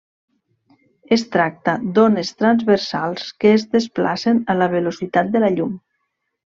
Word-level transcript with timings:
Es 1.17 1.23
tracta 1.35 1.75
d'ones 1.99 2.33
transversals 2.41 3.29
que 3.45 3.55
es 3.59 3.69
desplacen 3.79 4.43
a 4.55 4.61
la 4.63 4.73
velocitat 4.77 5.35
de 5.37 5.47
la 5.49 5.55
llum. 5.59 5.83